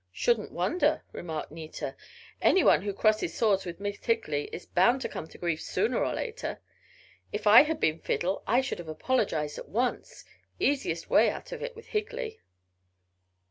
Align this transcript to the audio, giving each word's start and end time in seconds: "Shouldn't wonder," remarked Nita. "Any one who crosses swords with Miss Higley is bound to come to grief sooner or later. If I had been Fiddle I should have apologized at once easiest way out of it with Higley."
"Shouldn't 0.11 0.51
wonder," 0.51 1.03
remarked 1.11 1.51
Nita. 1.51 1.95
"Any 2.41 2.63
one 2.63 2.81
who 2.81 2.91
crosses 2.91 3.35
swords 3.35 3.65
with 3.65 3.79
Miss 3.79 4.03
Higley 4.03 4.45
is 4.51 4.65
bound 4.65 4.99
to 5.01 5.07
come 5.07 5.27
to 5.27 5.37
grief 5.37 5.61
sooner 5.61 6.03
or 6.03 6.11
later. 6.15 6.59
If 7.31 7.45
I 7.45 7.61
had 7.61 7.79
been 7.79 7.99
Fiddle 7.99 8.41
I 8.47 8.61
should 8.61 8.79
have 8.79 8.87
apologized 8.89 9.59
at 9.59 9.69
once 9.69 10.25
easiest 10.59 11.11
way 11.11 11.29
out 11.29 11.51
of 11.51 11.61
it 11.61 11.75
with 11.75 11.85
Higley." 11.89 12.39